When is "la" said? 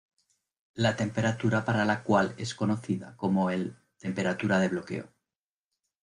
0.73-0.95, 1.85-2.01